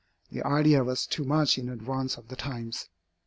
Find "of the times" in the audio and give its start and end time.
2.17-2.89